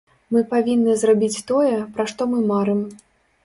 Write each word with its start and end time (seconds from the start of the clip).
Мы 0.35 0.39
павінны 0.53 0.95
зрабіць 1.03 1.43
тое, 1.53 1.77
пра 1.99 2.09
што 2.13 2.31
мы 2.33 2.43
марым. 2.53 2.85